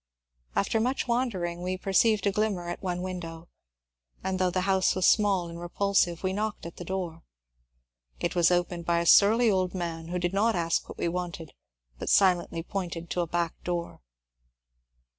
After 0.55 0.79
much 0.79 1.07
wandering 1.07 1.61
we 1.61 1.77
perceived 1.77 2.25
a 2.25 2.31
glimmer 2.31 2.69
at 2.69 2.81
one 2.81 3.03
window, 3.03 3.49
and 4.23 4.39
though 4.39 4.49
the 4.49 4.61
house 4.61 4.95
was 4.95 5.05
small 5.05 5.47
and 5.47 5.59
repulsive 5.59 6.23
we 6.23 6.33
knocked 6.33 6.65
at 6.65 6.77
the 6.77 6.83
door. 6.83 7.21
It 8.19 8.33
was 8.33 8.49
opened 8.49 8.83
by 8.87 8.97
a 8.97 9.05
surly 9.05 9.51
old 9.51 9.75
man 9.75 10.07
who 10.07 10.17
did 10.17 10.33
not 10.33 10.55
ask 10.55 10.89
what 10.89 10.97
we 10.97 11.07
wanted, 11.07 11.53
but 11.99 12.09
silently 12.09 12.63
pointed 12.63 13.11
to 13.11 13.21
a 13.21 13.27
back 13.27 13.53
door. 13.63 14.01